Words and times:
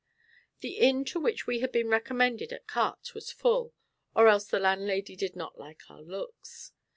The 0.61 0.79
inn 0.79 1.05
to 1.13 1.19
which 1.19 1.45
we 1.45 1.59
had 1.59 1.71
been 1.71 1.87
recommended 1.87 2.51
at 2.51 2.65
Quartes 2.65 3.13
was 3.13 3.31
full, 3.31 3.75
or 4.15 4.29
else 4.29 4.47
the 4.47 4.59
landlady 4.59 5.15
did 5.15 5.35
not 5.35 5.59
like 5.59 5.83
our 5.91 6.01
looks. 6.01 6.71